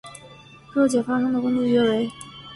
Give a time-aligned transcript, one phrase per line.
[0.73, 2.09] 热解发生的温度约为。